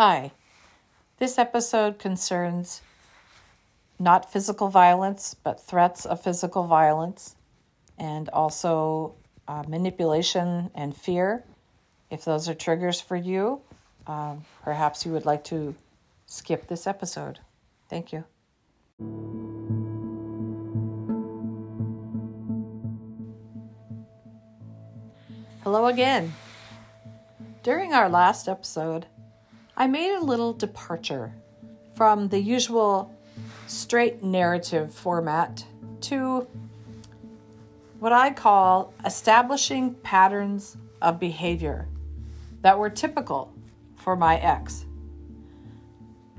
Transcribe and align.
Hi. 0.00 0.30
This 1.18 1.38
episode 1.38 1.98
concerns 1.98 2.82
not 3.98 4.30
physical 4.30 4.68
violence, 4.68 5.34
but 5.34 5.60
threats 5.60 6.06
of 6.06 6.22
physical 6.22 6.68
violence, 6.68 7.34
and 7.98 8.28
also 8.28 9.16
uh, 9.48 9.64
manipulation 9.66 10.70
and 10.72 10.96
fear. 10.96 11.42
If 12.10 12.24
those 12.24 12.48
are 12.48 12.54
triggers 12.54 13.00
for 13.00 13.16
you, 13.16 13.60
um, 14.06 14.44
perhaps 14.62 15.04
you 15.04 15.10
would 15.10 15.26
like 15.26 15.42
to 15.46 15.74
skip 16.26 16.68
this 16.68 16.86
episode. 16.86 17.40
Thank 17.88 18.12
you. 18.12 18.22
Hello 25.64 25.86
again. 25.86 26.34
During 27.64 27.94
our 27.94 28.08
last 28.08 28.48
episode, 28.48 29.06
I 29.80 29.86
made 29.86 30.12
a 30.12 30.24
little 30.24 30.52
departure 30.52 31.32
from 31.94 32.26
the 32.30 32.40
usual 32.40 33.14
straight 33.68 34.24
narrative 34.24 34.92
format 34.92 35.64
to 36.00 36.48
what 38.00 38.12
I 38.12 38.30
call 38.30 38.92
establishing 39.04 39.94
patterns 39.94 40.76
of 41.00 41.20
behavior 41.20 41.86
that 42.62 42.76
were 42.76 42.90
typical 42.90 43.54
for 43.94 44.16
my 44.16 44.38
ex. 44.38 44.84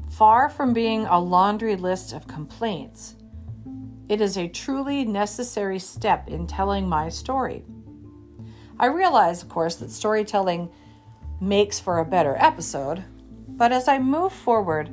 Far 0.09 0.49
from 0.49 0.73
being 0.73 1.05
a 1.05 1.17
laundry 1.17 1.77
list 1.77 2.11
of 2.11 2.27
complaints, 2.27 3.15
it 4.09 4.19
is 4.19 4.37
a 4.37 4.49
truly 4.49 5.05
necessary 5.05 5.79
step 5.79 6.27
in 6.27 6.45
telling 6.45 6.89
my 6.89 7.07
story. 7.07 7.63
I 8.77 8.87
realize, 8.87 9.41
of 9.41 9.47
course, 9.47 9.75
that 9.75 9.91
storytelling 9.91 10.69
makes 11.39 11.79
for 11.79 11.99
a 11.99 12.05
better 12.05 12.35
episode, 12.37 13.05
but 13.59 13.73
as 13.73 13.89
I 13.89 13.99
move 13.99 14.31
forward, 14.31 14.89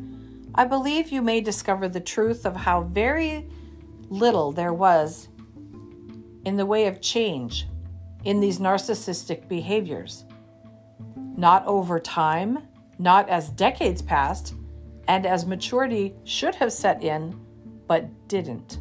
I 0.53 0.65
believe 0.65 1.11
you 1.11 1.23
may 1.23 1.41
discover 1.41 1.89
the 1.89 2.01
truth 2.01 2.45
of 2.45 2.57
how 2.57 2.83
very 2.83 3.49
little 4.09 4.51
there 4.51 4.75
was 4.75 5.29
in 6.45 6.57
the 6.57 6.67
way 6.67 6.89
of 6.89 7.01
change 7.01 7.69
in 8.25 8.41
these 8.41 8.59
narcissistic 8.59 9.49
behaviors. 9.49 10.25
Not 11.37 11.65
over 11.65 12.01
time, 12.01 12.67
not 12.99 13.29
as 13.29 13.51
decades 13.51 14.03
passed, 14.03 14.55
and 15.07 15.27
as 15.27 15.47
maturity 15.47 16.15
should 16.25 16.57
have 16.57 16.73
set 16.73 17.05
in, 17.05 17.39
but 17.87 18.09
didn't. 18.27 18.81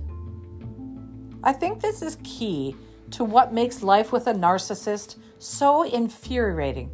I 1.43 1.53
think 1.53 1.79
this 1.79 2.01
is 2.01 2.17
key 2.23 2.75
to 3.11 3.23
what 3.23 3.53
makes 3.53 3.83
life 3.83 4.11
with 4.11 4.25
a 4.25 4.33
narcissist 4.33 5.17
so 5.37 5.83
infuriating. 5.83 6.89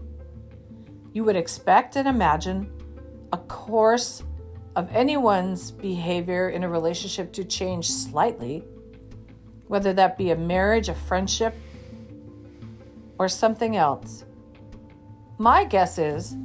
You 1.14 1.24
would 1.24 1.38
expect 1.38 1.96
and 1.96 2.06
imagine 2.06 2.70
a 3.34 3.38
course 3.38 4.24
of 4.76 4.90
anyone's 4.92 5.72
behavior 5.72 6.50
in 6.50 6.64
a 6.64 6.70
relationship 6.70 7.34
to 7.34 7.44
change 7.44 7.90
slightly, 7.90 8.64
whether 9.68 9.94
that 9.94 10.18
be 10.18 10.32
a 10.32 10.36
marriage, 10.36 10.90
a 10.90 10.94
friendship, 10.94 11.56
or 13.18 13.28
something 13.28 13.76
else. 13.76 14.26
My 15.38 15.64
guess 15.64 15.98
is 15.98 16.36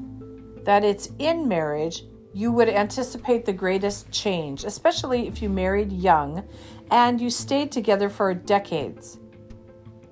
that 0.65 0.85
it's 0.85 1.11
in 1.19 1.49
marriage 1.49 2.05
you 2.35 2.53
would 2.53 2.69
anticipate 2.69 3.47
the 3.47 3.53
greatest 3.53 4.11
change, 4.11 4.65
especially 4.65 5.27
if 5.27 5.41
you 5.41 5.49
married 5.49 5.91
young 5.91 6.47
and 6.91 7.21
you 7.21 7.31
stayed 7.31 7.73
together 7.73 8.11
for 8.11 8.35
decades. 8.35 9.19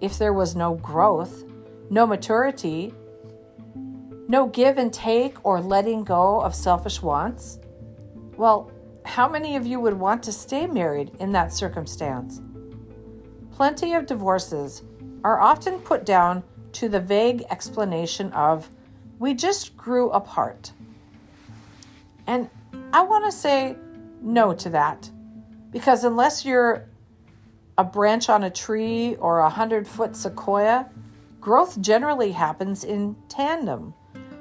If 0.00 0.18
there 0.18 0.32
was 0.32 0.56
no 0.56 0.74
growth, 0.76 1.44
no 1.90 2.06
maturity, 2.06 2.94
no 4.28 4.46
give 4.46 4.78
and 4.78 4.92
take 4.92 5.44
or 5.44 5.60
letting 5.60 6.04
go 6.04 6.40
of 6.40 6.54
selfish 6.54 7.02
wants, 7.02 7.58
well, 8.36 8.70
how 9.04 9.28
many 9.28 9.56
of 9.56 9.66
you 9.66 9.80
would 9.80 9.94
want 9.94 10.22
to 10.22 10.32
stay 10.32 10.66
married 10.66 11.10
in 11.20 11.32
that 11.32 11.52
circumstance? 11.52 12.40
Plenty 13.52 13.94
of 13.94 14.06
divorces 14.06 14.82
are 15.22 15.40
often 15.40 15.78
put 15.78 16.04
down 16.04 16.42
to 16.72 16.88
the 16.88 17.00
vague 17.00 17.44
explanation 17.50 18.32
of, 18.32 18.68
we 19.18 19.34
just 19.34 19.76
grew 19.76 20.10
apart. 20.10 20.72
And 22.26 22.48
I 22.92 23.02
want 23.02 23.24
to 23.26 23.32
say 23.32 23.76
no 24.20 24.54
to 24.54 24.70
that 24.70 25.10
because 25.70 26.04
unless 26.04 26.44
you're 26.44 26.88
a 27.76 27.84
branch 27.84 28.28
on 28.28 28.44
a 28.44 28.50
tree 28.50 29.16
or 29.16 29.40
a 29.40 29.50
hundred 29.50 29.86
foot 29.86 30.16
sequoia, 30.16 30.88
growth 31.40 31.80
generally 31.80 32.32
happens 32.32 32.84
in 32.84 33.16
tandem, 33.28 33.92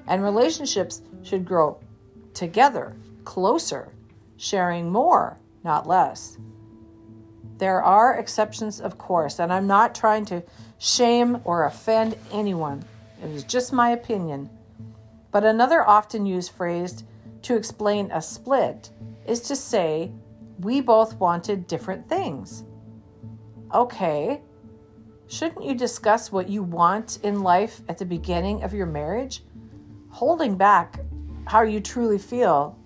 and 0.07 0.23
relationships 0.23 1.01
should 1.21 1.45
grow 1.45 1.79
together, 2.33 2.95
closer, 3.23 3.93
sharing 4.37 4.91
more, 4.91 5.37
not 5.63 5.87
less. 5.87 6.37
There 7.57 7.81
are 7.81 8.17
exceptions, 8.17 8.81
of 8.81 8.97
course, 8.97 9.39
and 9.39 9.53
I'm 9.53 9.67
not 9.67 9.95
trying 9.95 10.25
to 10.25 10.43
shame 10.79 11.39
or 11.45 11.65
offend 11.65 12.17
anyone. 12.31 12.83
It 13.23 13.29
is 13.29 13.43
just 13.43 13.71
my 13.71 13.91
opinion. 13.91 14.49
But 15.31 15.45
another 15.45 15.87
often 15.87 16.25
used 16.25 16.51
phrase 16.51 17.03
to 17.43 17.55
explain 17.55 18.11
a 18.11 18.21
split 18.21 18.89
is 19.25 19.39
to 19.41 19.55
say, 19.55 20.11
we 20.59 20.81
both 20.81 21.19
wanted 21.19 21.67
different 21.67 22.07
things. 22.09 22.63
Okay, 23.73 24.41
shouldn't 25.27 25.65
you 25.65 25.73
discuss 25.73 26.31
what 26.31 26.49
you 26.49 26.63
want 26.63 27.19
in 27.23 27.41
life 27.41 27.81
at 27.87 27.97
the 27.97 28.05
beginning 28.05 28.63
of 28.63 28.73
your 28.73 28.85
marriage? 28.85 29.41
Holding 30.13 30.55
back 30.55 30.99
how 31.45 31.63
you 31.63 31.79
truly 31.79 32.19
feel 32.19 32.77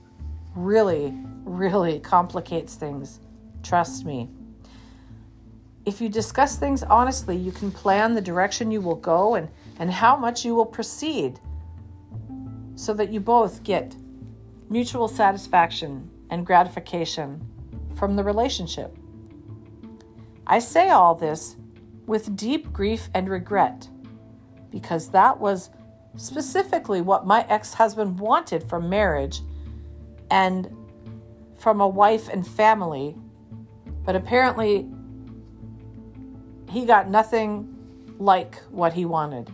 really, 0.56 1.14
really 1.44 2.00
complicates 2.00 2.76
things. 2.76 3.20
Trust 3.64 4.06
me. 4.06 4.30
If 5.86 6.00
you 6.00 6.08
discuss 6.08 6.56
things 6.56 6.84
honestly, 6.84 7.36
you 7.36 7.52
can 7.52 7.70
plan 7.70 8.16
the 8.16 8.22
direction 8.22 8.72
you 8.72 8.80
will 8.80 8.96
go 8.96 9.36
and, 9.36 9.50
and 9.78 9.92
how 9.92 10.16
much 10.16 10.46
you 10.46 10.56
will 10.56 10.66
proceed 10.66 11.38
so 12.76 12.94
that 12.94 13.12
you 13.12 13.20
both 13.20 13.62
get 13.62 13.94
mutual 14.70 15.10
satisfaction 15.10 16.10
and 16.30 16.46
gratification 16.46 17.46
from 17.96 18.16
the 18.16 18.24
relationship. 18.24 18.96
I 20.48 20.60
say 20.60 20.92
all 20.92 21.14
this 21.14 21.58
with 22.06 22.38
deep 22.38 22.72
grief 22.72 23.10
and 23.14 23.28
regret 23.30 23.90
because 24.72 25.10
that 25.10 25.38
was 25.38 25.72
specifically 26.18 27.02
what 27.02 27.26
my 27.26 27.46
ex 27.48 27.74
husband 27.74 28.20
wanted 28.20 28.64
from 28.64 28.90
marriage 28.90 29.42
and 30.30 30.76
from 31.58 31.80
a 31.80 31.88
wife 31.88 32.28
and 32.28 32.46
family, 32.46 33.16
but 34.04 34.16
apparently 34.16 34.88
he 36.70 36.86
got 36.86 37.10
nothing 37.10 37.74
like 38.20 38.62
what 38.70 38.94
he 38.94 39.06
wanted. 39.06 39.50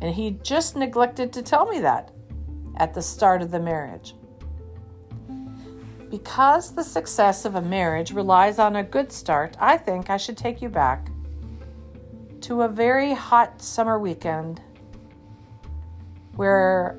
And 0.00 0.14
he 0.14 0.38
just 0.42 0.76
neglected 0.76 1.32
to 1.32 1.42
tell 1.42 1.66
me 1.66 1.80
that 1.80 2.12
at 2.76 2.94
the 2.94 3.02
start 3.02 3.42
of 3.42 3.50
the 3.50 3.58
marriage. 3.58 4.14
Because 6.10 6.74
the 6.74 6.84
success 6.84 7.44
of 7.44 7.56
a 7.56 7.60
marriage 7.60 8.12
relies 8.12 8.58
on 8.58 8.76
a 8.76 8.82
good 8.82 9.12
start, 9.12 9.56
I 9.58 9.76
think 9.76 10.08
I 10.08 10.16
should 10.16 10.36
take 10.36 10.62
you 10.62 10.68
back 10.68 11.10
to 12.42 12.62
a 12.62 12.68
very 12.68 13.12
hot 13.12 13.60
summer 13.60 13.98
weekend 13.98 14.62
where 16.38 16.96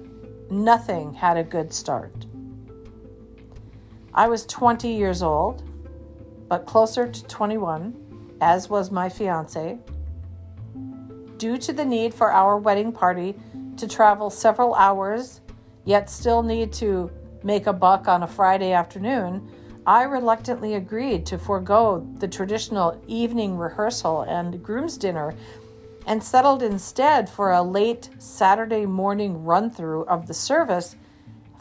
nothing 0.49 1.13
had 1.13 1.37
a 1.37 1.43
good 1.43 1.73
start. 1.73 2.25
I 4.13 4.27
was 4.27 4.45
20 4.45 4.89
years 4.89 5.23
old, 5.23 5.63
but 6.49 6.65
closer 6.65 7.07
to 7.07 7.23
21, 7.23 8.35
as 8.41 8.69
was 8.69 8.91
my 8.91 9.07
fiance. 9.07 9.79
Due 11.37 11.57
to 11.57 11.71
the 11.71 11.85
need 11.85 12.13
for 12.13 12.33
our 12.33 12.57
wedding 12.57 12.91
party 12.91 13.33
to 13.77 13.87
travel 13.87 14.29
several 14.29 14.75
hours 14.75 15.39
yet 15.85 16.09
still 16.09 16.43
need 16.43 16.73
to 16.73 17.09
make 17.41 17.65
a 17.65 17.71
buck 17.71 18.09
on 18.09 18.23
a 18.23 18.27
Friday 18.27 18.73
afternoon, 18.73 19.49
I 19.87 20.03
reluctantly 20.03 20.73
agreed 20.75 21.25
to 21.27 21.37
forego 21.37 22.05
the 22.17 22.27
traditional 22.27 23.01
evening 23.07 23.57
rehearsal 23.57 24.23
and 24.23 24.61
groom's 24.61 24.97
dinner 24.97 25.33
and 26.09 26.21
settled 26.21 26.61
instead 26.61 27.29
for 27.29 27.51
a 27.51 27.61
late 27.61 28.09
Saturday 28.17 28.85
morning 28.85 29.45
run 29.45 29.69
through 29.69 30.03
of 30.07 30.27
the 30.27 30.33
service, 30.33 30.97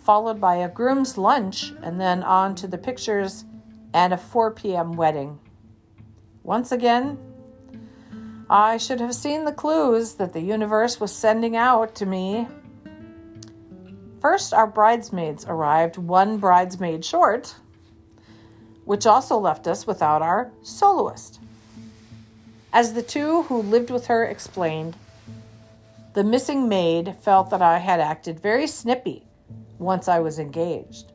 followed 0.02 0.40
by 0.40 0.56
a 0.56 0.68
groom's 0.68 1.16
lunch 1.16 1.72
and 1.84 2.00
then 2.00 2.24
on 2.24 2.56
to 2.56 2.66
the 2.66 2.78
pictures 2.78 3.44
and 3.94 4.12
a 4.12 4.16
4 4.16 4.50
p.m. 4.50 4.94
wedding. 4.94 5.38
Once 6.42 6.72
again, 6.72 7.18
I 8.50 8.78
should 8.78 8.98
have 8.98 9.14
seen 9.14 9.44
the 9.44 9.52
clues 9.52 10.14
that 10.14 10.32
the 10.32 10.40
universe 10.40 10.98
was 10.98 11.12
sending 11.12 11.54
out 11.54 11.94
to 11.96 12.06
me 12.06 12.48
First, 14.20 14.52
our 14.52 14.66
bridesmaids 14.66 15.46
arrived, 15.48 15.96
one 15.96 16.38
bridesmaid 16.38 17.04
short, 17.04 17.54
which 18.84 19.06
also 19.06 19.38
left 19.38 19.68
us 19.68 19.86
without 19.86 20.22
our 20.22 20.50
soloist. 20.62 21.40
As 22.78 22.92
the 22.92 23.02
two 23.02 23.42
who 23.42 23.60
lived 23.60 23.90
with 23.90 24.06
her 24.06 24.24
explained, 24.24 24.94
the 26.14 26.22
missing 26.22 26.68
maid 26.68 27.16
felt 27.20 27.50
that 27.50 27.60
I 27.60 27.78
had 27.78 27.98
acted 27.98 28.38
very 28.38 28.68
snippy 28.68 29.26
once 29.80 30.06
I 30.06 30.20
was 30.20 30.38
engaged. 30.38 31.10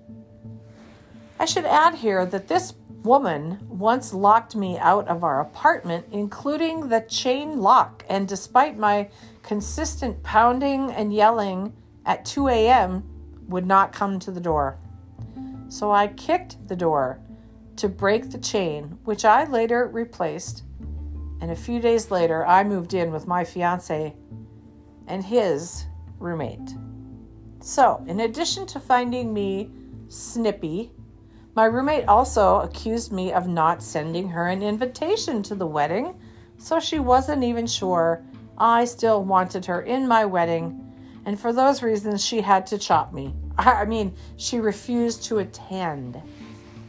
I 1.39 1.45
should 1.45 1.63
add 1.63 1.95
here 1.95 2.25
that 2.25 2.49
this 2.49 2.73
woman 3.03 3.65
once 3.69 4.13
locked 4.13 4.57
me 4.57 4.77
out 4.77 5.07
of 5.07 5.23
our 5.23 5.39
apartment, 5.39 6.05
including 6.11 6.89
the 6.89 6.99
chain 6.99 7.61
lock, 7.61 8.03
and 8.09 8.27
despite 8.27 8.77
my 8.77 9.09
consistent 9.41 10.21
pounding 10.21 10.91
and 10.91 11.13
yelling 11.13 11.71
at 12.05 12.25
2 12.25 12.49
a.m., 12.49 13.05
would 13.47 13.65
not 13.65 13.93
come 13.93 14.19
to 14.19 14.31
the 14.31 14.41
door. 14.41 14.77
So 15.69 15.93
I 15.93 16.07
kicked 16.07 16.67
the 16.67 16.75
door 16.75 17.21
to 17.77 17.87
break 17.87 18.31
the 18.31 18.37
chain, 18.37 18.99
which 19.05 19.23
I 19.23 19.45
later 19.45 19.87
replaced. 19.87 20.63
And 21.43 21.51
a 21.51 21.57
few 21.57 21.81
days 21.81 22.09
later, 22.09 22.47
I 22.47 22.63
moved 22.63 22.93
in 22.93 23.11
with 23.11 23.27
my 23.27 23.43
fiance 23.43 24.15
and 25.07 25.25
his 25.25 25.87
roommate. 26.17 26.73
So, 27.59 28.01
in 28.07 28.21
addition 28.21 28.65
to 28.67 28.79
finding 28.79 29.33
me 29.33 29.69
snippy, 30.07 30.93
my 31.53 31.65
roommate 31.65 32.07
also 32.07 32.61
accused 32.61 33.11
me 33.11 33.33
of 33.33 33.49
not 33.49 33.83
sending 33.83 34.29
her 34.29 34.47
an 34.47 34.63
invitation 34.63 35.43
to 35.43 35.53
the 35.53 35.67
wedding, 35.67 36.17
so 36.57 36.79
she 36.79 36.99
wasn't 36.99 37.43
even 37.43 37.67
sure 37.67 38.23
I 38.57 38.85
still 38.85 39.21
wanted 39.25 39.65
her 39.65 39.81
in 39.81 40.07
my 40.07 40.23
wedding, 40.23 40.93
and 41.25 41.37
for 41.37 41.51
those 41.51 41.83
reasons, 41.83 42.23
she 42.23 42.39
had 42.39 42.65
to 42.67 42.77
chop 42.77 43.11
me. 43.11 43.35
I 43.57 43.83
mean, 43.83 44.15
she 44.37 44.61
refused 44.61 45.23
to 45.25 45.39
attend. 45.39 46.21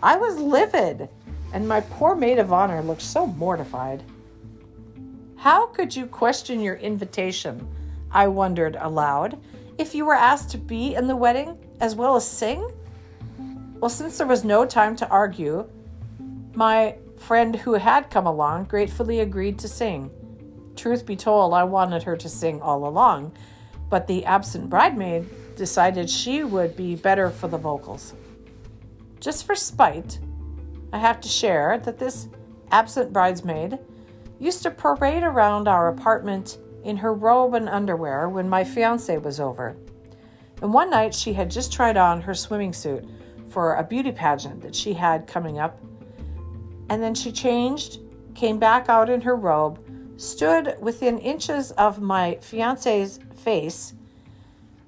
I 0.01 0.17
was 0.17 0.39
livid, 0.39 1.09
and 1.53 1.67
my 1.67 1.81
poor 1.81 2.15
maid 2.15 2.39
of 2.39 2.53
honor 2.53 2.83
looked 2.83 3.03
so 3.03 3.27
mortified. 3.27 4.05
How 5.45 5.67
could 5.67 5.95
you 5.95 6.07
question 6.07 6.59
your 6.59 6.77
invitation? 6.77 7.69
I 8.11 8.29
wondered 8.29 8.79
aloud 8.81 9.39
if 9.77 9.95
you 9.95 10.07
were 10.07 10.15
asked 10.15 10.49
to 10.53 10.57
be 10.57 10.95
in 10.95 11.07
the 11.07 11.15
wedding 11.15 11.59
as 11.83 11.95
well 11.95 12.17
as 12.17 12.27
sing? 12.27 12.67
Well, 13.75 13.91
since 13.91 14.17
there 14.17 14.27
was 14.27 14.43
no 14.43 14.65
time 14.65 14.97
to 14.97 15.09
argue, 15.09 15.69
my 16.55 16.97
friend 17.19 17.55
who 17.57 17.75
had 17.75 18.09
come 18.09 18.27
along 18.27 18.65
gratefully 18.65 19.21
agreed 19.21 19.59
to 19.59 19.69
sing. 19.69 20.11
Truth 20.77 21.05
be 21.05 21.15
told, 21.15 21.53
I 21.53 21.65
wanted 21.65 22.05
her 22.05 22.17
to 22.17 22.29
sing 22.31 22.63
all 22.63 22.89
along, 22.89 23.33
but 23.91 24.07
the 24.07 24.25
absent 24.25 24.71
bridemaid 24.71 25.27
decided 25.57 26.09
she 26.09 26.43
would 26.43 26.75
be 26.75 26.97
better 26.97 27.29
for 27.29 27.49
the 27.49 27.59
vocals. 27.59 28.15
Just 29.21 29.45
for 29.45 29.55
spite, 29.55 30.19
I 30.91 30.99
have 31.01 31.21
to 31.21 31.29
share 31.29 31.77
that 31.85 31.99
this 31.99 32.29
absent 32.71 33.13
bridesmaid 33.13 33.79
used 34.39 34.63
to 34.63 34.71
parade 34.71 35.23
around 35.23 35.69
our 35.69 35.89
apartment 35.89 36.59
in 36.85 36.97
her 36.97 37.15
robe 37.15 37.55
and 37.55 37.69
underwear 37.69 38.29
when 38.29 38.49
my 38.49 38.63
fiance 38.63 39.17
was 39.19 39.41
over. 39.41 39.77
And 40.63 40.73
one 40.73 40.91
night 40.91 41.15
she 41.15 41.33
had 41.33 41.51
just 41.51 41.73
tried 41.73 41.97
on 41.97 42.21
her 42.21 42.35
swimming 42.35 42.73
suit 42.73 43.05
for 43.49 43.75
a 43.75 43.85
beauty 43.85 44.13
pageant 44.13 44.61
that 44.63 44.75
she 44.75 44.93
had 44.93 45.27
coming 45.27 45.59
up. 45.59 45.81
And 46.89 47.03
then 47.03 47.15
she 47.15 47.33
changed, 47.33 48.01
came 48.35 48.59
back 48.59 48.89
out 48.89 49.09
in 49.09 49.21
her 49.23 49.37
robe, 49.37 49.79
stood 50.17 50.77
within 50.81 51.19
inches 51.19 51.71
of 51.73 52.01
my 52.01 52.37
fiance's 52.41 53.21
face, 53.37 53.95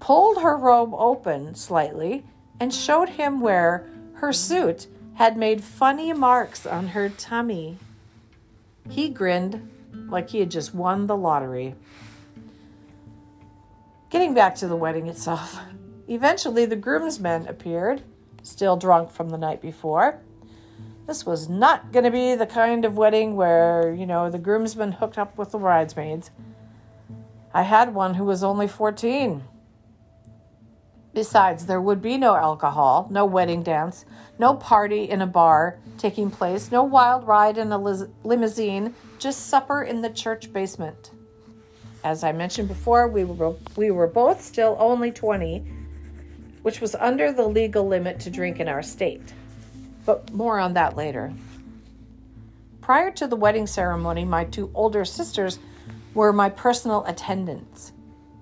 pulled 0.01 0.43
her 0.43 0.57
robe 0.57 0.95
open 0.95 1.55
slightly, 1.55 2.25
and 2.61 2.73
showed 2.73 3.09
him 3.09 3.41
where 3.41 3.89
her 4.15 4.33
suit 4.33 4.87
had 5.15 5.37
made 5.37 5.63
funny 5.63 6.13
marks 6.13 6.67
on 6.67 6.89
her 6.89 7.09
tummy. 7.09 7.79
He 8.89 9.09
grinned 9.09 9.71
like 10.09 10.31
he 10.31 10.41
had 10.41 10.51
just 10.51 10.75
won 10.75 11.07
the 11.07 11.17
lottery. 11.17 11.75
Getting 14.11 14.35
back 14.35 14.55
to 14.57 14.69
the 14.69 14.77
wedding 14.77 15.09
itself, 15.09 15.59
eventually 16.09 16.65
the 16.65 16.77
groomsmen 16.77 17.49
appeared, 17.49 18.03
still 18.43 18.77
drunk 18.77 19.11
from 19.11 19.31
the 19.31 19.39
night 19.39 19.61
before. 19.61 20.21
This 21.07 21.25
was 21.25 21.49
not 21.49 21.93
going 21.93 22.05
to 22.05 22.11
be 22.11 22.35
the 22.35 22.47
kind 22.47 22.85
of 22.85 22.97
wedding 22.97 23.37
where, 23.37 23.95
you 23.97 24.07
know, 24.07 24.31
the 24.31 24.39
groomsmen 24.39 24.93
hooked 24.93 25.19
up 25.19 25.39
with 25.39 25.53
the 25.53 25.59
bridesmaids. 25.59 26.31
I 27.55 27.63
had 27.63 27.95
one 27.95 28.15
who 28.15 28.25
was 28.25 28.43
only 28.43 28.69
14. 28.69 29.43
Besides, 31.17 31.65
there 31.65 31.81
would 31.81 32.03
be 32.03 32.19
no 32.19 32.35
alcohol, 32.35 33.09
no 33.11 33.25
wedding 33.25 33.63
dance, 33.63 34.05
no 34.39 34.53
party 34.53 35.05
in 35.09 35.23
a 35.23 35.27
bar 35.27 35.79
taking 35.97 36.31
place, 36.31 36.71
no 36.71 36.85
wild 36.85 37.27
ride 37.27 37.57
in 37.57 37.73
a 37.73 37.79
limousine, 37.79 38.95
just 39.19 39.47
supper 39.47 39.85
in 39.85 40.03
the 40.03 40.11
church 40.11 40.53
basement. 40.53 41.13
As 42.05 42.23
I 42.23 42.33
mentioned 42.33 42.69
before, 42.69 43.09
we 43.09 43.25
were, 43.25 43.55
we 43.77 43.91
were 43.91 44.07
both 44.07 44.43
still 44.43 44.77
only 44.79 45.11
20, 45.11 45.65
which 46.61 46.83
was 46.83 46.95
under 46.95 47.33
the 47.33 47.49
legal 47.49 47.89
limit 47.89 48.21
to 48.21 48.31
drink 48.31 48.61
in 48.61 48.69
our 48.69 48.83
state. 48.83 49.33
But 50.05 50.31
more 50.35 50.59
on 50.59 50.75
that 50.75 50.99
later. 50.99 51.33
Prior 52.83 53.11
to 53.13 53.27
the 53.27 53.37
wedding 53.37 53.67
ceremony, 53.67 54.27
my 54.27 54.45
two 54.45 54.71
older 54.75 55.07
sisters 55.07 55.61
were 56.13 56.35
my 56.35 56.51
personal 56.51 57.07
attendants. 57.07 57.95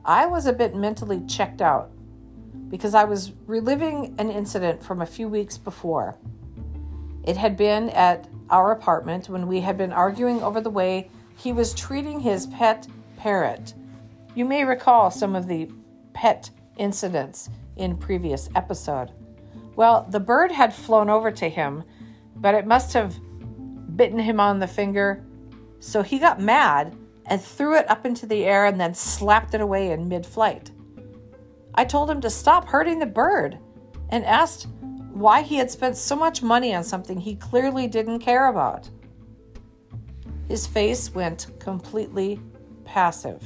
I 0.04 0.26
was 0.26 0.46
a 0.46 0.52
bit 0.52 0.74
mentally 0.74 1.22
checked 1.28 1.62
out 1.62 1.92
because 2.68 2.94
I 2.94 3.04
was 3.04 3.32
reliving 3.46 4.14
an 4.18 4.30
incident 4.30 4.82
from 4.82 5.02
a 5.02 5.06
few 5.06 5.28
weeks 5.28 5.58
before. 5.58 6.16
It 7.24 7.36
had 7.36 7.56
been 7.56 7.90
at 7.90 8.28
our 8.50 8.72
apartment 8.72 9.28
when 9.28 9.46
we 9.46 9.60
had 9.60 9.78
been 9.78 9.92
arguing 9.92 10.42
over 10.42 10.60
the 10.60 10.70
way 10.70 11.10
he 11.36 11.52
was 11.52 11.74
treating 11.74 12.20
his 12.20 12.46
pet 12.46 12.86
parrot. 13.16 13.74
You 14.34 14.44
may 14.44 14.64
recall 14.64 15.10
some 15.10 15.34
of 15.34 15.46
the 15.46 15.70
pet 16.12 16.50
incidents 16.76 17.48
in 17.76 17.96
previous 17.96 18.48
episode. 18.54 19.10
Well, 19.76 20.06
the 20.10 20.20
bird 20.20 20.52
had 20.52 20.74
flown 20.74 21.10
over 21.10 21.30
to 21.32 21.48
him, 21.48 21.82
but 22.36 22.54
it 22.54 22.66
must 22.66 22.92
have 22.92 23.14
bitten 23.96 24.18
him 24.18 24.40
on 24.40 24.58
the 24.58 24.66
finger. 24.66 25.24
So 25.80 26.02
he 26.02 26.18
got 26.18 26.40
mad 26.40 26.96
and 27.26 27.40
threw 27.40 27.76
it 27.76 27.88
up 27.90 28.04
into 28.04 28.26
the 28.26 28.44
air 28.44 28.66
and 28.66 28.80
then 28.80 28.94
slapped 28.94 29.54
it 29.54 29.60
away 29.60 29.90
in 29.90 30.08
mid 30.08 30.26
flight. 30.26 30.70
I 31.74 31.84
told 31.84 32.10
him 32.10 32.20
to 32.20 32.30
stop 32.30 32.68
hurting 32.68 32.98
the 32.98 33.06
bird 33.06 33.58
and 34.10 34.24
asked 34.24 34.68
why 35.12 35.42
he 35.42 35.56
had 35.56 35.70
spent 35.70 35.96
so 35.96 36.16
much 36.16 36.42
money 36.42 36.74
on 36.74 36.84
something 36.84 37.18
he 37.18 37.36
clearly 37.36 37.86
didn't 37.86 38.20
care 38.20 38.48
about. 38.48 38.88
His 40.48 40.66
face 40.66 41.14
went 41.14 41.48
completely 41.58 42.40
passive. 42.84 43.42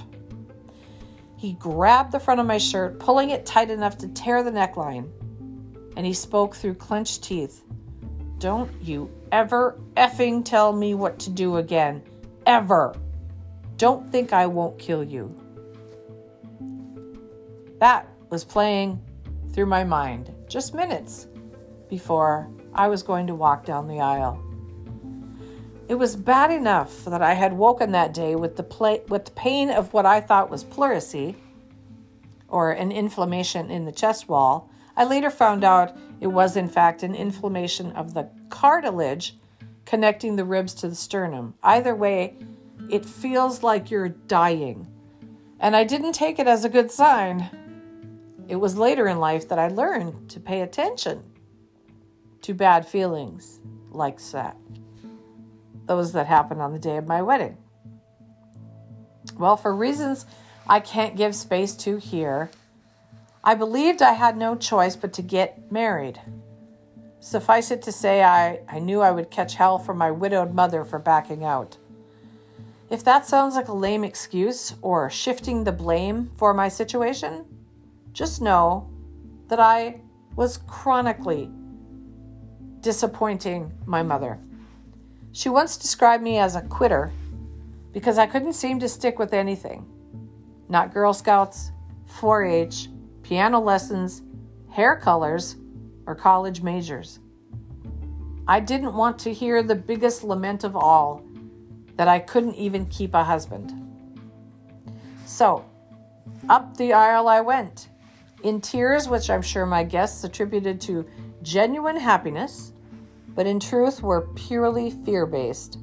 He 1.36 1.52
grabbed 1.54 2.12
the 2.12 2.20
front 2.20 2.40
of 2.40 2.46
my 2.46 2.58
shirt, 2.58 2.98
pulling 2.98 3.30
it 3.30 3.46
tight 3.46 3.70
enough 3.70 3.96
to 3.98 4.08
tear 4.08 4.42
the 4.42 4.50
neckline, 4.50 5.08
and 5.96 6.04
he 6.04 6.12
spoke 6.12 6.56
through 6.56 6.74
clenched 6.74 7.22
teeth. 7.22 7.62
Don't 8.38 8.70
you 8.82 9.10
ever 9.30 9.78
effing 9.96 10.44
tell 10.44 10.72
me 10.72 10.94
what 10.94 11.18
to 11.20 11.30
do 11.30 11.56
again. 11.56 12.02
Ever. 12.46 12.94
Don't 13.76 14.10
think 14.10 14.32
I 14.32 14.46
won't 14.46 14.78
kill 14.78 15.04
you. 15.04 15.34
That 17.78 18.08
was 18.30 18.44
playing 18.44 19.00
through 19.52 19.66
my 19.66 19.84
mind 19.84 20.34
just 20.48 20.74
minutes 20.74 21.26
before 21.88 22.50
I 22.74 22.88
was 22.88 23.02
going 23.02 23.26
to 23.26 23.34
walk 23.34 23.64
down 23.64 23.88
the 23.88 24.00
aisle. 24.00 24.42
It 25.88 25.94
was 25.94 26.16
bad 26.16 26.50
enough 26.50 27.04
that 27.06 27.22
I 27.22 27.32
had 27.32 27.52
woken 27.52 27.92
that 27.92 28.12
day 28.12 28.34
with 28.34 28.56
the, 28.56 29.02
with 29.08 29.24
the 29.24 29.30
pain 29.30 29.70
of 29.70 29.92
what 29.94 30.04
I 30.04 30.20
thought 30.20 30.50
was 30.50 30.62
pleurisy, 30.62 31.34
or 32.48 32.72
an 32.72 32.92
inflammation 32.92 33.70
in 33.70 33.84
the 33.84 33.92
chest 33.92 34.28
wall. 34.28 34.70
I 34.96 35.04
later 35.04 35.30
found 35.30 35.64
out 35.64 35.96
it 36.20 36.26
was, 36.26 36.56
in 36.56 36.68
fact, 36.68 37.02
an 37.02 37.14
inflammation 37.14 37.92
of 37.92 38.14
the 38.14 38.28
cartilage 38.50 39.36
connecting 39.86 40.36
the 40.36 40.44
ribs 40.44 40.74
to 40.74 40.88
the 40.88 40.94
sternum. 40.94 41.54
Either 41.62 41.94
way, 41.94 42.36
it 42.90 43.06
feels 43.06 43.62
like 43.62 43.90
you're 43.90 44.08
dying. 44.08 44.86
And 45.60 45.74
I 45.74 45.84
didn't 45.84 46.12
take 46.12 46.38
it 46.38 46.46
as 46.46 46.64
a 46.64 46.68
good 46.68 46.90
sign. 46.90 47.48
It 48.48 48.56
was 48.56 48.78
later 48.78 49.06
in 49.06 49.18
life 49.18 49.48
that 49.50 49.58
I 49.58 49.68
learned 49.68 50.30
to 50.30 50.40
pay 50.40 50.62
attention 50.62 51.22
to 52.42 52.54
bad 52.54 52.86
feelings 52.86 53.60
like 53.90 54.20
that 54.30 54.56
those 55.86 56.12
that 56.12 56.26
happened 56.26 56.60
on 56.60 56.72
the 56.72 56.78
day 56.78 56.98
of 56.98 57.06
my 57.06 57.22
wedding. 57.22 57.56
Well, 59.36 59.56
for 59.56 59.74
reasons 59.74 60.26
I 60.68 60.80
can't 60.80 61.16
give 61.16 61.34
space 61.34 61.74
to 61.76 61.96
here, 61.96 62.50
I 63.42 63.54
believed 63.54 64.02
I 64.02 64.12
had 64.12 64.36
no 64.36 64.54
choice 64.54 64.96
but 64.96 65.14
to 65.14 65.22
get 65.22 65.72
married. 65.72 66.20
Suffice 67.20 67.70
it 67.70 67.82
to 67.82 67.92
say, 67.92 68.22
I, 68.22 68.60
I 68.68 68.78
knew 68.78 69.00
I 69.00 69.10
would 69.10 69.30
catch 69.30 69.54
hell 69.54 69.78
from 69.78 69.96
my 69.98 70.10
widowed 70.10 70.54
mother 70.54 70.84
for 70.84 70.98
backing 70.98 71.44
out. 71.44 71.78
If 72.90 73.02
that 73.04 73.26
sounds 73.26 73.54
like 73.54 73.68
a 73.68 73.72
lame 73.72 74.04
excuse 74.04 74.74
or 74.82 75.10
shifting 75.10 75.64
the 75.64 75.72
blame 75.72 76.30
for 76.36 76.52
my 76.52 76.68
situation, 76.68 77.44
just 78.18 78.42
know 78.42 78.90
that 79.46 79.60
I 79.60 80.00
was 80.34 80.56
chronically 80.66 81.48
disappointing 82.80 83.72
my 83.86 84.02
mother. 84.02 84.40
She 85.30 85.48
once 85.48 85.76
described 85.76 86.24
me 86.24 86.38
as 86.38 86.56
a 86.56 86.62
quitter 86.62 87.12
because 87.92 88.18
I 88.18 88.26
couldn't 88.26 88.54
seem 88.54 88.80
to 88.80 88.88
stick 88.88 89.20
with 89.20 89.32
anything. 89.32 89.86
Not 90.68 90.92
Girl 90.92 91.14
Scouts, 91.14 91.70
4 92.06 92.42
H, 92.44 92.88
piano 93.22 93.60
lessons, 93.60 94.22
hair 94.68 94.96
colors, 94.96 95.54
or 96.04 96.16
college 96.16 96.60
majors. 96.60 97.20
I 98.48 98.58
didn't 98.58 98.94
want 98.94 99.20
to 99.20 99.32
hear 99.32 99.62
the 99.62 99.76
biggest 99.76 100.24
lament 100.24 100.64
of 100.64 100.74
all 100.74 101.22
that 101.94 102.08
I 102.08 102.18
couldn't 102.18 102.56
even 102.56 102.86
keep 102.86 103.14
a 103.14 103.22
husband. 103.22 103.72
So, 105.24 105.64
up 106.48 106.76
the 106.76 106.92
aisle 106.94 107.28
I 107.28 107.42
went, 107.42 107.90
in 108.42 108.60
tears, 108.60 109.08
which 109.08 109.30
I'm 109.30 109.42
sure 109.42 109.66
my 109.66 109.84
guests 109.84 110.24
attributed 110.24 110.80
to 110.82 111.06
genuine 111.42 111.96
happiness, 111.96 112.72
but 113.34 113.46
in 113.46 113.60
truth 113.60 114.02
were 114.02 114.28
purely 114.34 114.90
fear 114.90 115.26
based. 115.26 115.78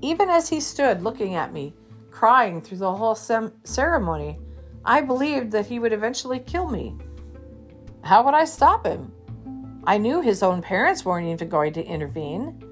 Even 0.00 0.28
as 0.28 0.48
he 0.48 0.60
stood 0.60 1.02
looking 1.02 1.34
at 1.34 1.52
me, 1.52 1.74
crying 2.10 2.60
through 2.60 2.78
the 2.78 2.94
whole 2.94 3.14
sem- 3.14 3.52
ceremony, 3.64 4.38
I 4.84 5.00
believed 5.00 5.50
that 5.52 5.66
he 5.66 5.78
would 5.78 5.92
eventually 5.92 6.38
kill 6.40 6.68
me. 6.68 6.94
How 8.02 8.22
would 8.22 8.34
I 8.34 8.44
stop 8.44 8.86
him? 8.86 9.12
I 9.86 9.98
knew 9.98 10.20
his 10.20 10.42
own 10.42 10.62
parents 10.62 11.04
weren't 11.04 11.26
even 11.26 11.48
going 11.48 11.72
to 11.74 11.84
intervene. 11.84 12.62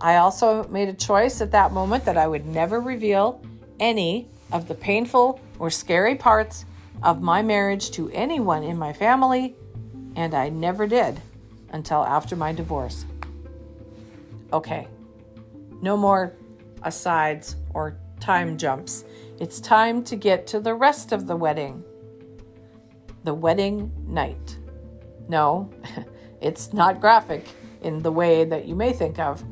I 0.00 0.16
also 0.16 0.66
made 0.68 0.88
a 0.88 0.94
choice 0.94 1.40
at 1.40 1.50
that 1.52 1.72
moment 1.72 2.04
that 2.04 2.16
I 2.16 2.26
would 2.26 2.46
never 2.46 2.80
reveal 2.80 3.42
any 3.80 4.28
of 4.52 4.68
the 4.68 4.74
painful 4.74 5.40
or 5.58 5.70
scary 5.70 6.14
parts 6.14 6.64
of 7.02 7.22
my 7.22 7.42
marriage 7.42 7.90
to 7.92 8.10
anyone 8.10 8.62
in 8.62 8.78
my 8.78 8.92
family, 8.92 9.56
and 10.16 10.34
I 10.34 10.48
never 10.48 10.86
did 10.86 11.20
until 11.70 12.04
after 12.04 12.36
my 12.36 12.52
divorce. 12.52 13.04
Okay, 14.52 14.88
no 15.82 15.96
more 15.96 16.34
asides 16.82 17.56
or 17.74 17.98
time 18.20 18.56
jumps. 18.56 19.04
It's 19.38 19.60
time 19.60 20.02
to 20.04 20.16
get 20.16 20.46
to 20.48 20.60
the 20.60 20.74
rest 20.74 21.12
of 21.12 21.26
the 21.26 21.36
wedding. 21.36 21.84
The 23.24 23.34
wedding 23.34 23.92
night. 24.06 24.56
No, 25.28 25.70
it's 26.40 26.72
not 26.72 27.00
graphic 27.00 27.46
in 27.82 28.02
the 28.02 28.10
way 28.10 28.44
that 28.44 28.66
you 28.66 28.74
may 28.74 28.92
think 28.92 29.18
of. 29.18 29.44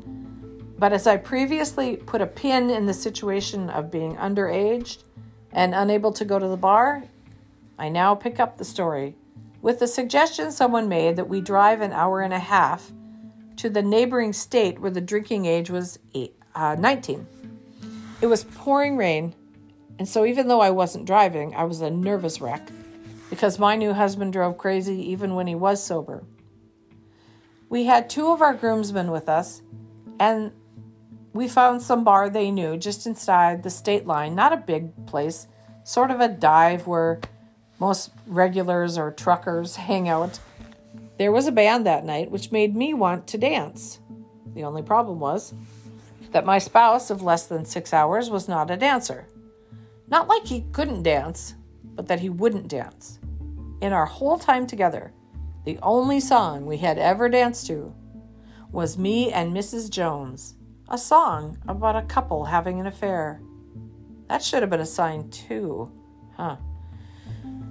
But 0.79 0.93
as 0.93 1.07
I 1.07 1.17
previously 1.17 1.97
put 1.97 2.21
a 2.21 2.27
pin 2.27 2.69
in 2.69 2.85
the 2.85 2.93
situation 2.93 3.69
of 3.69 3.89
being 3.89 4.15
underage 4.15 4.97
and 5.51 5.73
unable 5.73 6.11
to 6.13 6.25
go 6.25 6.37
to 6.37 6.47
the 6.47 6.57
bar, 6.57 7.03
I 7.77 7.89
now 7.89 8.15
pick 8.15 8.39
up 8.39 8.57
the 8.57 8.65
story 8.65 9.15
with 9.61 9.79
the 9.79 9.87
suggestion 9.87 10.51
someone 10.51 10.87
made 10.87 11.15
that 11.15 11.29
we 11.29 11.41
drive 11.41 11.81
an 11.81 11.91
hour 11.91 12.21
and 12.21 12.33
a 12.33 12.39
half 12.39 12.91
to 13.57 13.69
the 13.69 13.81
neighboring 13.81 14.33
state 14.33 14.79
where 14.79 14.91
the 14.91 15.01
drinking 15.01 15.45
age 15.45 15.69
was 15.69 15.99
eight, 16.13 16.35
uh, 16.55 16.75
19. 16.75 17.27
It 18.21 18.27
was 18.27 18.43
pouring 18.43 18.97
rain, 18.97 19.35
and 19.99 20.07
so 20.07 20.25
even 20.25 20.47
though 20.47 20.61
I 20.61 20.69
wasn't 20.69 21.05
driving, 21.05 21.55
I 21.55 21.63
was 21.65 21.81
a 21.81 21.89
nervous 21.89 22.39
wreck 22.39 22.69
because 23.29 23.59
my 23.59 23.75
new 23.75 23.93
husband 23.93 24.33
drove 24.33 24.57
crazy 24.57 25.11
even 25.11 25.35
when 25.35 25.47
he 25.47 25.55
was 25.55 25.83
sober. 25.83 26.23
We 27.69 27.83
had 27.83 28.09
two 28.09 28.31
of 28.31 28.41
our 28.41 28.53
groomsmen 28.53 29.11
with 29.11 29.27
us, 29.27 29.61
and 30.19 30.51
we 31.33 31.47
found 31.47 31.81
some 31.81 32.03
bar 32.03 32.29
they 32.29 32.49
knew 32.49 32.77
just 32.77 33.05
inside 33.05 33.61
the 33.61 33.69
state 33.69 34.07
line, 34.07 34.33
not 34.33 34.53
a 34.53 34.57
big 34.57 35.05
place, 35.05 35.47
sort 35.83 36.09
of 36.09 36.21
a 36.21 36.27
dive 36.27 36.87
where 36.87 37.19
most 37.79 38.11
regulars 38.25 38.97
or 38.97 39.11
truckers 39.11 39.75
hang 39.75 40.09
out. 40.09 40.39
There 41.17 41.31
was 41.31 41.47
a 41.47 41.51
band 41.51 41.85
that 41.85 42.05
night, 42.05 42.31
which 42.31 42.51
made 42.51 42.75
me 42.75 42.93
want 42.93 43.27
to 43.27 43.37
dance. 43.37 43.99
The 44.53 44.63
only 44.63 44.81
problem 44.81 45.19
was 45.19 45.53
that 46.31 46.45
my 46.45 46.57
spouse 46.57 47.09
of 47.09 47.21
less 47.21 47.47
than 47.47 47.65
six 47.65 47.93
hours 47.93 48.29
was 48.29 48.47
not 48.47 48.71
a 48.71 48.77
dancer. 48.77 49.27
Not 50.07 50.27
like 50.27 50.45
he 50.45 50.65
couldn't 50.71 51.03
dance, 51.03 51.55
but 51.83 52.07
that 52.07 52.19
he 52.19 52.29
wouldn't 52.29 52.67
dance. 52.67 53.19
In 53.81 53.93
our 53.93 54.05
whole 54.05 54.37
time 54.37 54.65
together, 54.65 55.13
the 55.65 55.79
only 55.83 56.19
song 56.19 56.65
we 56.65 56.77
had 56.77 56.97
ever 56.97 57.29
danced 57.29 57.67
to 57.67 57.93
was 58.71 58.97
Me 58.97 59.31
and 59.31 59.55
Mrs. 59.55 59.89
Jones, 59.89 60.55
a 60.89 60.97
song 60.97 61.57
about 61.67 61.95
a 61.95 62.07
couple 62.07 62.45
having 62.45 62.79
an 62.79 62.87
affair. 62.87 63.41
That 64.29 64.43
should 64.43 64.61
have 64.61 64.69
been 64.69 64.79
a 64.79 64.85
sign, 64.85 65.29
too, 65.29 65.91
huh? 66.35 66.57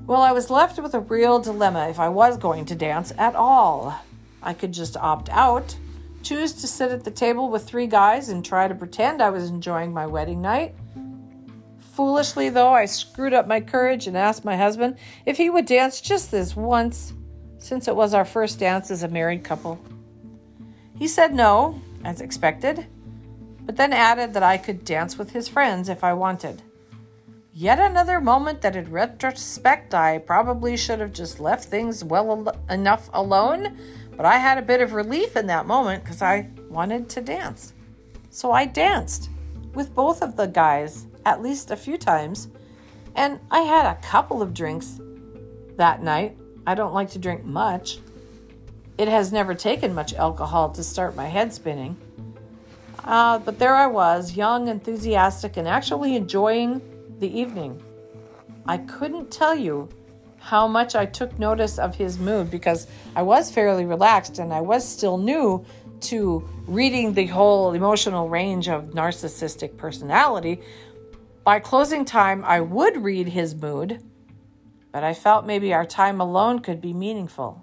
Well, 0.06 0.22
I 0.22 0.30
was 0.30 0.50
left 0.50 0.78
with 0.78 0.94
a 0.94 1.00
real 1.00 1.40
dilemma 1.40 1.88
if 1.88 1.98
I 1.98 2.08
was 2.08 2.36
going 2.36 2.64
to 2.66 2.76
dance 2.76 3.12
at 3.18 3.34
all. 3.34 4.00
I 4.40 4.54
could 4.54 4.72
just 4.72 4.96
opt 4.96 5.28
out, 5.30 5.76
choose 6.22 6.52
to 6.52 6.68
sit 6.68 6.92
at 6.92 7.02
the 7.02 7.10
table 7.10 7.50
with 7.50 7.66
three 7.66 7.88
guys 7.88 8.28
and 8.28 8.44
try 8.44 8.68
to 8.68 8.74
pretend 8.74 9.20
I 9.20 9.30
was 9.30 9.50
enjoying 9.50 9.92
my 9.92 10.06
wedding 10.06 10.40
night. 10.40 10.76
Foolishly, 11.94 12.50
though, 12.50 12.72
I 12.72 12.84
screwed 12.84 13.32
up 13.32 13.48
my 13.48 13.60
courage 13.60 14.06
and 14.06 14.16
asked 14.16 14.44
my 14.44 14.56
husband 14.56 14.96
if 15.24 15.38
he 15.38 15.50
would 15.50 15.66
dance 15.66 16.00
just 16.00 16.30
this 16.30 16.54
once, 16.54 17.12
since 17.58 17.88
it 17.88 17.96
was 17.96 18.14
our 18.14 18.24
first 18.24 18.60
dance 18.60 18.92
as 18.92 19.02
a 19.02 19.08
married 19.08 19.42
couple. 19.42 19.80
He 20.96 21.08
said 21.08 21.34
no, 21.34 21.80
as 22.04 22.20
expected, 22.20 22.86
but 23.62 23.76
then 23.76 23.92
added 23.92 24.34
that 24.34 24.44
I 24.44 24.56
could 24.56 24.84
dance 24.84 25.18
with 25.18 25.32
his 25.32 25.48
friends 25.48 25.88
if 25.88 26.04
I 26.04 26.12
wanted. 26.12 26.62
Yet 27.58 27.78
another 27.78 28.20
moment 28.20 28.60
that, 28.60 28.76
in 28.76 28.90
retrospect, 28.90 29.94
I 29.94 30.18
probably 30.18 30.76
should 30.76 31.00
have 31.00 31.14
just 31.14 31.40
left 31.40 31.64
things 31.64 32.04
well 32.04 32.30
al- 32.30 32.60
enough 32.68 33.08
alone. 33.14 33.78
But 34.14 34.26
I 34.26 34.36
had 34.36 34.58
a 34.58 34.62
bit 34.62 34.82
of 34.82 34.92
relief 34.92 35.36
in 35.36 35.46
that 35.46 35.64
moment 35.64 36.04
because 36.04 36.20
I 36.20 36.50
wanted 36.68 37.08
to 37.08 37.22
dance. 37.22 37.72
So 38.28 38.52
I 38.52 38.66
danced 38.66 39.30
with 39.72 39.94
both 39.94 40.20
of 40.20 40.36
the 40.36 40.44
guys 40.44 41.06
at 41.24 41.40
least 41.40 41.70
a 41.70 41.76
few 41.76 41.96
times. 41.96 42.48
And 43.14 43.40
I 43.50 43.60
had 43.60 43.86
a 43.86 44.02
couple 44.02 44.42
of 44.42 44.52
drinks 44.52 45.00
that 45.78 46.02
night. 46.02 46.36
I 46.66 46.74
don't 46.74 46.92
like 46.92 47.08
to 47.12 47.18
drink 47.18 47.42
much. 47.42 48.00
It 48.98 49.08
has 49.08 49.32
never 49.32 49.54
taken 49.54 49.94
much 49.94 50.12
alcohol 50.12 50.72
to 50.72 50.84
start 50.84 51.16
my 51.16 51.26
head 51.26 51.54
spinning. 51.54 51.96
Uh, 53.02 53.38
but 53.38 53.58
there 53.58 53.74
I 53.74 53.86
was, 53.86 54.36
young, 54.36 54.68
enthusiastic, 54.68 55.56
and 55.56 55.66
actually 55.66 56.16
enjoying 56.16 56.82
the 57.18 57.38
evening. 57.38 57.82
I 58.66 58.78
couldn't 58.78 59.30
tell 59.30 59.54
you 59.54 59.88
how 60.38 60.68
much 60.68 60.94
I 60.94 61.06
took 61.06 61.38
notice 61.38 61.78
of 61.78 61.94
his 61.94 62.18
mood 62.18 62.50
because 62.50 62.86
I 63.14 63.22
was 63.22 63.50
fairly 63.50 63.84
relaxed 63.84 64.38
and 64.38 64.52
I 64.52 64.60
was 64.60 64.86
still 64.86 65.18
new 65.18 65.64
to 66.02 66.48
reading 66.66 67.14
the 67.14 67.26
whole 67.26 67.72
emotional 67.72 68.28
range 68.28 68.68
of 68.68 68.90
narcissistic 68.90 69.76
personality. 69.76 70.60
By 71.42 71.60
closing 71.60 72.04
time, 72.04 72.44
I 72.44 72.60
would 72.60 73.02
read 73.02 73.28
his 73.28 73.54
mood, 73.54 74.02
but 74.92 75.04
I 75.04 75.14
felt 75.14 75.46
maybe 75.46 75.72
our 75.72 75.86
time 75.86 76.20
alone 76.20 76.60
could 76.60 76.80
be 76.80 76.92
meaningful. 76.92 77.62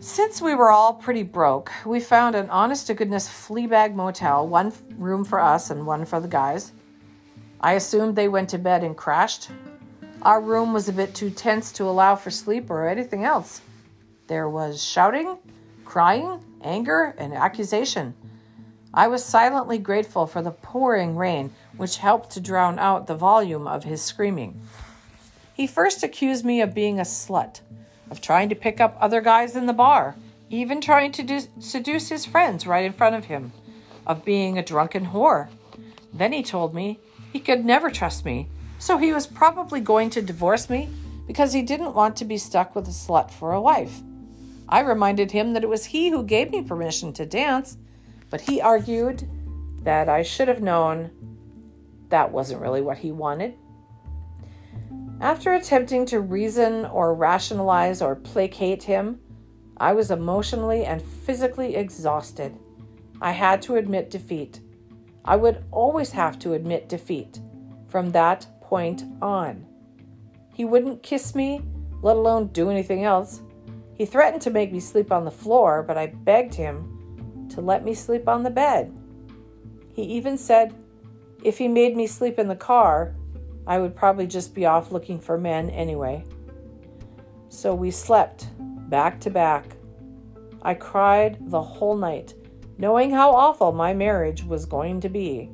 Since 0.00 0.40
we 0.40 0.54
were 0.54 0.70
all 0.70 0.94
pretty 0.94 1.24
broke, 1.24 1.70
we 1.84 2.00
found 2.00 2.34
an 2.34 2.48
honest 2.48 2.86
to 2.86 2.94
goodness 2.94 3.28
flea 3.28 3.66
bag 3.66 3.94
motel, 3.94 4.48
one 4.48 4.72
room 4.96 5.24
for 5.24 5.38
us 5.38 5.70
and 5.70 5.86
one 5.86 6.06
for 6.06 6.20
the 6.20 6.28
guys. 6.28 6.72
I 7.60 7.74
assumed 7.74 8.16
they 8.16 8.28
went 8.28 8.48
to 8.50 8.58
bed 8.58 8.82
and 8.82 8.96
crashed. 8.96 9.50
Our 10.22 10.40
room 10.40 10.72
was 10.72 10.88
a 10.88 10.94
bit 10.94 11.14
too 11.14 11.30
tense 11.30 11.72
to 11.72 11.84
allow 11.84 12.16
for 12.16 12.30
sleep 12.30 12.70
or 12.70 12.88
anything 12.88 13.24
else. 13.24 13.60
There 14.28 14.48
was 14.48 14.82
shouting, 14.82 15.38
crying, 15.84 16.42
anger, 16.62 17.14
and 17.18 17.34
accusation. 17.34 18.14
I 18.94 19.08
was 19.08 19.24
silently 19.24 19.78
grateful 19.78 20.26
for 20.26 20.42
the 20.42 20.50
pouring 20.50 21.16
rain, 21.16 21.52
which 21.76 21.98
helped 21.98 22.30
to 22.30 22.40
drown 22.40 22.78
out 22.78 23.06
the 23.06 23.14
volume 23.14 23.66
of 23.66 23.84
his 23.84 24.02
screaming. 24.02 24.60
He 25.54 25.66
first 25.66 26.02
accused 26.02 26.44
me 26.44 26.60
of 26.60 26.74
being 26.74 26.98
a 26.98 27.02
slut, 27.02 27.60
of 28.10 28.20
trying 28.20 28.48
to 28.48 28.54
pick 28.54 28.80
up 28.80 28.96
other 28.98 29.20
guys 29.20 29.54
in 29.54 29.66
the 29.66 29.72
bar, 29.72 30.16
even 30.48 30.80
trying 30.80 31.12
to 31.12 31.22
do- 31.22 31.40
seduce 31.60 32.08
his 32.08 32.24
friends 32.24 32.66
right 32.66 32.84
in 32.84 32.92
front 32.92 33.14
of 33.14 33.26
him, 33.26 33.52
of 34.06 34.24
being 34.24 34.58
a 34.58 34.64
drunken 34.64 35.06
whore. 35.08 35.48
Then 36.12 36.32
he 36.32 36.42
told 36.42 36.74
me 36.74 36.98
he 37.32 37.40
could 37.40 37.64
never 37.64 37.90
trust 37.90 38.24
me, 38.24 38.48
so 38.78 38.98
he 38.98 39.12
was 39.12 39.26
probably 39.26 39.80
going 39.80 40.10
to 40.10 40.22
divorce 40.22 40.68
me 40.68 40.88
because 41.26 41.52
he 41.52 41.62
didn't 41.62 41.94
want 41.94 42.16
to 42.16 42.24
be 42.24 42.36
stuck 42.36 42.74
with 42.74 42.88
a 42.88 42.90
slut 42.90 43.30
for 43.30 43.52
a 43.52 43.60
wife. 43.60 44.00
I 44.68 44.80
reminded 44.80 45.32
him 45.32 45.52
that 45.52 45.64
it 45.64 45.68
was 45.68 45.84
he 45.84 46.10
who 46.10 46.24
gave 46.24 46.50
me 46.50 46.62
permission 46.62 47.12
to 47.14 47.26
dance, 47.26 47.76
but 48.30 48.40
he 48.40 48.60
argued 48.60 49.28
that 49.82 50.08
I 50.08 50.22
should 50.22 50.48
have 50.48 50.62
known 50.62 51.10
that 52.08 52.32
wasn't 52.32 52.60
really 52.60 52.80
what 52.80 52.98
he 52.98 53.12
wanted. 53.12 53.54
After 55.20 55.52
attempting 55.52 56.06
to 56.06 56.20
reason 56.20 56.86
or 56.86 57.14
rationalize 57.14 58.00
or 58.00 58.16
placate 58.16 58.82
him, 58.82 59.20
I 59.76 59.92
was 59.92 60.10
emotionally 60.10 60.84
and 60.84 61.02
physically 61.02 61.76
exhausted. 61.76 62.58
I 63.20 63.32
had 63.32 63.62
to 63.62 63.76
admit 63.76 64.10
defeat. 64.10 64.60
I 65.24 65.36
would 65.36 65.64
always 65.70 66.10
have 66.12 66.38
to 66.40 66.54
admit 66.54 66.88
defeat 66.88 67.40
from 67.88 68.10
that 68.12 68.46
point 68.60 69.04
on. 69.20 69.66
He 70.54 70.64
wouldn't 70.64 71.02
kiss 71.02 71.34
me, 71.34 71.62
let 72.02 72.16
alone 72.16 72.48
do 72.48 72.70
anything 72.70 73.04
else. 73.04 73.42
He 73.94 74.06
threatened 74.06 74.42
to 74.42 74.50
make 74.50 74.72
me 74.72 74.80
sleep 74.80 75.12
on 75.12 75.24
the 75.24 75.30
floor, 75.30 75.82
but 75.82 75.98
I 75.98 76.06
begged 76.06 76.54
him 76.54 77.48
to 77.50 77.60
let 77.60 77.84
me 77.84 77.94
sleep 77.94 78.28
on 78.28 78.42
the 78.42 78.50
bed. 78.50 78.96
He 79.92 80.02
even 80.02 80.38
said 80.38 80.74
if 81.42 81.58
he 81.58 81.68
made 81.68 81.96
me 81.96 82.06
sleep 82.06 82.38
in 82.38 82.48
the 82.48 82.56
car, 82.56 83.14
I 83.66 83.78
would 83.78 83.94
probably 83.94 84.26
just 84.26 84.54
be 84.54 84.66
off 84.66 84.92
looking 84.92 85.18
for 85.18 85.38
men 85.38 85.70
anyway. 85.70 86.24
So 87.48 87.74
we 87.74 87.90
slept 87.90 88.46
back 88.88 89.20
to 89.20 89.30
back. 89.30 89.76
I 90.62 90.74
cried 90.74 91.38
the 91.50 91.62
whole 91.62 91.96
night, 91.96 92.34
knowing 92.80 93.10
how 93.10 93.30
awful 93.30 93.72
my 93.72 93.92
marriage 93.92 94.42
was 94.42 94.64
going 94.64 95.02
to 95.02 95.08
be. 95.10 95.50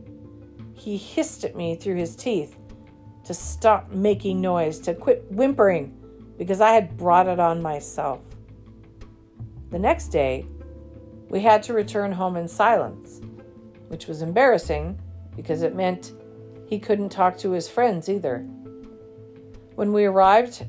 He 0.75 0.97
hissed 0.97 1.43
at 1.43 1.57
me 1.57 1.75
through 1.75 1.97
his 1.97 2.15
teeth 2.15 2.57
to 3.25 3.35
stop 3.35 3.91
making 3.91 4.41
noise, 4.41 4.79
to 4.79 4.95
quit 4.95 5.25
whimpering, 5.33 5.93
because 6.39 6.61
I 6.61 6.71
had 6.71 6.97
brought 6.97 7.27
it 7.27 7.41
on 7.41 7.61
myself. 7.61 8.21
The 9.71 9.79
next 9.81 10.09
day, 10.09 10.47
we 11.29 11.41
had 11.41 11.65
to 11.65 11.73
return 11.73 12.13
home 12.13 12.37
in 12.37 12.47
silence, 12.47 13.21
which 13.89 14.07
was 14.07 14.23
embarrassing 14.23 14.97
because 15.35 15.63
it 15.63 15.75
meant 15.75 16.13
he 16.69 16.79
couldn't 16.79 17.09
talk 17.09 17.37
to 17.39 17.51
his 17.51 17.69
friends 17.69 18.09
either. 18.09 18.39
When 19.75 19.93
we 19.93 20.05
arrived, 20.05 20.65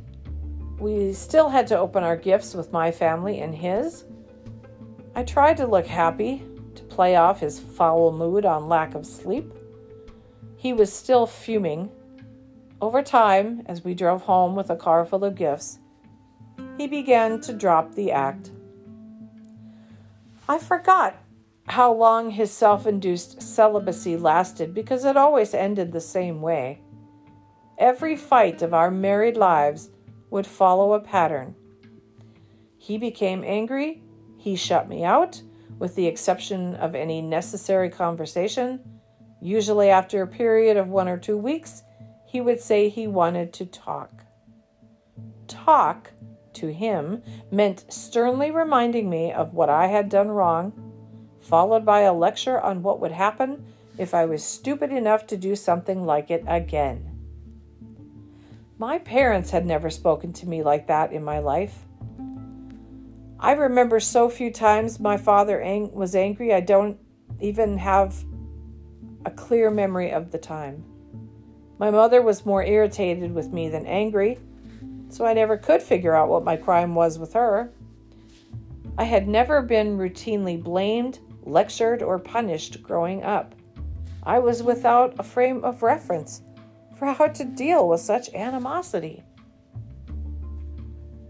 we 0.79 1.13
still 1.13 1.49
had 1.49 1.67
to 1.67 1.77
open 1.77 2.03
our 2.03 2.17
gifts 2.17 2.55
with 2.55 2.71
my 2.71 2.89
family 2.89 3.41
and 3.41 3.53
his. 3.53 4.05
I 5.15 5.23
tried 5.23 5.57
to 5.57 5.67
look 5.67 5.85
happy 5.85 6.43
play 6.97 7.15
off 7.15 7.39
his 7.39 7.59
foul 7.59 8.11
mood 8.11 8.43
on 8.43 8.67
lack 8.67 8.95
of 8.95 9.05
sleep. 9.05 9.53
He 10.55 10.73
was 10.73 10.91
still 10.91 11.27
fuming. 11.27 11.91
Over 12.81 13.03
time, 13.03 13.61
as 13.67 13.83
we 13.83 13.93
drove 13.93 14.23
home 14.23 14.55
with 14.55 14.71
a 14.71 14.75
car 14.75 15.05
full 15.05 15.23
of 15.23 15.35
gifts, 15.35 15.77
he 16.75 16.87
began 16.87 17.39
to 17.41 17.53
drop 17.53 17.93
the 17.93 18.11
act. 18.11 18.49
I 20.49 20.57
forgot 20.57 21.21
how 21.67 21.93
long 21.93 22.31
his 22.31 22.49
self 22.49 22.87
induced 22.87 23.43
celibacy 23.43 24.17
lasted 24.17 24.73
because 24.73 25.05
it 25.05 25.15
always 25.15 25.53
ended 25.53 25.91
the 25.91 26.01
same 26.01 26.41
way. 26.41 26.81
Every 27.77 28.15
fight 28.15 28.63
of 28.63 28.73
our 28.73 28.89
married 28.89 29.37
lives 29.37 29.91
would 30.31 30.47
follow 30.47 30.93
a 30.93 30.99
pattern. 30.99 31.53
He 32.79 32.97
became 32.97 33.43
angry, 33.43 34.01
he 34.35 34.55
shut 34.55 34.89
me 34.89 35.03
out, 35.03 35.43
with 35.79 35.95
the 35.95 36.07
exception 36.07 36.75
of 36.75 36.95
any 36.95 37.21
necessary 37.21 37.89
conversation. 37.89 38.79
Usually, 39.41 39.89
after 39.89 40.21
a 40.21 40.27
period 40.27 40.77
of 40.77 40.89
one 40.89 41.07
or 41.07 41.17
two 41.17 41.37
weeks, 41.37 41.83
he 42.25 42.41
would 42.41 42.59
say 42.59 42.89
he 42.89 43.07
wanted 43.07 43.53
to 43.53 43.65
talk. 43.65 44.23
Talk 45.47 46.11
to 46.53 46.73
him 46.73 47.21
meant 47.51 47.91
sternly 47.91 48.51
reminding 48.51 49.09
me 49.09 49.31
of 49.31 49.53
what 49.53 49.69
I 49.69 49.87
had 49.87 50.09
done 50.09 50.29
wrong, 50.29 50.73
followed 51.39 51.85
by 51.85 52.01
a 52.01 52.13
lecture 52.13 52.59
on 52.59 52.83
what 52.83 52.99
would 52.99 53.11
happen 53.11 53.63
if 53.97 54.13
I 54.13 54.25
was 54.25 54.43
stupid 54.43 54.91
enough 54.91 55.25
to 55.27 55.37
do 55.37 55.55
something 55.55 56.05
like 56.05 56.29
it 56.29 56.43
again. 56.47 57.17
My 58.77 58.99
parents 58.99 59.51
had 59.51 59.65
never 59.65 59.89
spoken 59.89 60.33
to 60.33 60.47
me 60.47 60.61
like 60.61 60.87
that 60.87 61.11
in 61.11 61.23
my 61.23 61.39
life. 61.39 61.86
I 63.39 63.51
remember 63.51 63.99
so 63.99 64.29
few 64.29 64.51
times 64.51 64.99
my 64.99 65.17
father 65.17 65.61
ang- 65.61 65.93
was 65.93 66.15
angry, 66.15 66.53
I 66.53 66.59
don't 66.59 66.97
even 67.39 67.77
have 67.77 68.23
a 69.25 69.31
clear 69.31 69.69
memory 69.69 70.11
of 70.11 70.31
the 70.31 70.39
time. 70.39 70.83
My 71.77 71.91
mother 71.91 72.21
was 72.23 72.45
more 72.45 72.63
irritated 72.63 73.31
with 73.33 73.53
me 73.53 73.69
than 73.69 73.85
angry, 73.85 74.39
so 75.09 75.25
I 75.25 75.33
never 75.33 75.57
could 75.57 75.83
figure 75.83 76.15
out 76.15 76.29
what 76.29 76.43
my 76.43 76.57
crime 76.57 76.95
was 76.95 77.19
with 77.19 77.33
her. 77.33 77.71
I 78.97 79.03
had 79.03 79.27
never 79.27 79.61
been 79.61 79.97
routinely 79.97 80.61
blamed, 80.61 81.19
lectured, 81.43 82.01
or 82.01 82.17
punished 82.17 82.81
growing 82.81 83.23
up. 83.23 83.53
I 84.23 84.39
was 84.39 84.63
without 84.63 85.13
a 85.19 85.23
frame 85.23 85.63
of 85.63 85.83
reference 85.83 86.41
for 86.97 87.05
how 87.05 87.27
to 87.27 87.45
deal 87.45 87.87
with 87.87 88.01
such 88.01 88.33
animosity. 88.33 89.23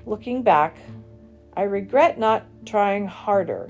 Looking 0.05 0.41
back, 0.41 0.77
I 1.57 1.63
regret 1.63 2.19
not 2.19 2.45
trying 2.67 3.07
harder 3.07 3.67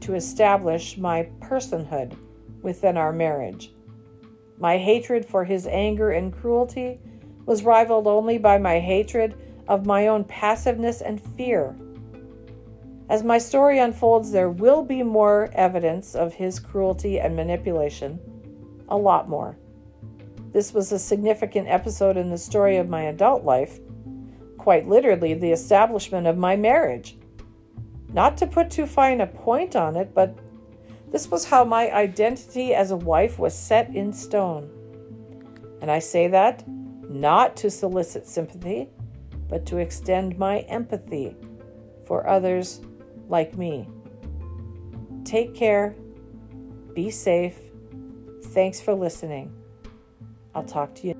to 0.00 0.14
establish 0.14 0.96
my 0.96 1.28
personhood 1.38 2.16
within 2.62 2.96
our 2.96 3.12
marriage. 3.12 3.72
My 4.58 4.78
hatred 4.78 5.26
for 5.26 5.44
his 5.44 5.66
anger 5.66 6.12
and 6.12 6.32
cruelty 6.32 6.98
was 7.44 7.62
rivaled 7.62 8.06
only 8.06 8.38
by 8.38 8.56
my 8.56 8.80
hatred 8.80 9.34
of 9.68 9.84
my 9.84 10.06
own 10.06 10.24
passiveness 10.24 11.02
and 11.02 11.20
fear. 11.20 11.76
As 13.10 13.22
my 13.22 13.36
story 13.36 13.80
unfolds, 13.80 14.32
there 14.32 14.48
will 14.48 14.82
be 14.82 15.02
more 15.02 15.50
evidence 15.52 16.14
of 16.14 16.32
his 16.32 16.58
cruelty 16.58 17.20
and 17.20 17.36
manipulation. 17.36 18.18
A 18.88 18.96
lot 18.96 19.28
more. 19.28 19.58
This 20.54 20.72
was 20.72 20.90
a 20.90 20.98
significant 20.98 21.68
episode 21.68 22.16
in 22.16 22.30
the 22.30 22.38
story 22.38 22.78
of 22.78 22.88
my 22.88 23.02
adult 23.02 23.44
life, 23.44 23.78
quite 24.56 24.88
literally, 24.88 25.34
the 25.34 25.52
establishment 25.52 26.26
of 26.26 26.38
my 26.38 26.56
marriage. 26.56 27.16
Not 28.12 28.36
to 28.38 28.46
put 28.46 28.70
too 28.70 28.86
fine 28.86 29.20
a 29.20 29.26
point 29.26 29.76
on 29.76 29.96
it, 29.96 30.14
but 30.14 30.36
this 31.10 31.28
was 31.28 31.44
how 31.44 31.64
my 31.64 31.90
identity 31.92 32.74
as 32.74 32.90
a 32.90 32.96
wife 32.96 33.38
was 33.38 33.54
set 33.54 33.94
in 33.94 34.12
stone. 34.12 34.70
And 35.80 35.90
I 35.90 35.98
say 35.98 36.28
that 36.28 36.64
not 36.68 37.56
to 37.58 37.70
solicit 37.70 38.26
sympathy, 38.26 38.88
but 39.48 39.66
to 39.66 39.78
extend 39.78 40.38
my 40.38 40.60
empathy 40.60 41.36
for 42.06 42.28
others 42.28 42.80
like 43.28 43.56
me. 43.56 43.88
Take 45.24 45.54
care. 45.54 45.94
Be 46.94 47.10
safe. 47.10 47.58
Thanks 48.46 48.80
for 48.80 48.94
listening. 48.94 49.52
I'll 50.54 50.64
talk 50.64 50.94
to 50.96 51.08
you. 51.08 51.19